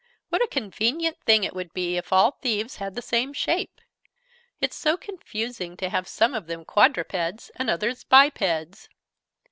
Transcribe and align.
"What 0.29 0.41
a 0.43 0.47
convenient 0.47 1.19
thing 1.27 1.43
it 1.43 1.53
would 1.53 1.75
be 1.75 1.95
if 1.95 2.11
all 2.11 2.31
thieves 2.31 2.77
had 2.77 2.95
the 2.95 3.03
same 3.03 3.33
shape! 3.33 3.79
It's 4.59 4.75
so 4.75 4.97
confusing 4.97 5.77
to 5.77 5.89
have 5.91 6.07
some 6.07 6.33
of 6.33 6.47
them 6.47 6.65
quadrupeds 6.65 7.51
and 7.55 7.69
others 7.69 8.03
bipeds!" 8.03 8.89